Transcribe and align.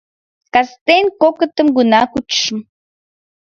Кастен 0.53 1.05
кокытым 1.21 1.67
гына 1.77 2.01
кучышым. 2.11 2.59